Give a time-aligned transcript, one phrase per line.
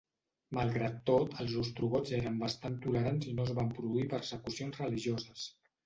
[0.57, 5.51] Malgrat tot, els ostrogots eren bastant tolerants i no es van produir persecucions religioses.